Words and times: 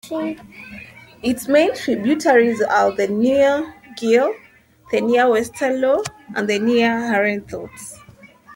Its 1.21 1.47
main 1.47 1.75
tributaries 1.75 2.59
are 2.59 2.91
the 2.91 3.07
near 3.07 3.75
Geel, 3.99 4.33
the 4.91 4.99
near 4.99 5.25
Westerlo, 5.25 6.03
and 6.35 6.49
the 6.49 6.57
near 6.57 6.89
Herenthout. 6.89 7.99